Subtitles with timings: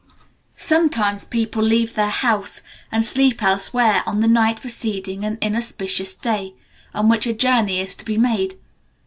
[0.57, 2.61] Sometimes people leave their house,
[2.91, 6.55] and sleep elsewhere on the night preceding an inauspicious day,
[6.91, 8.57] on which a journey is to be made.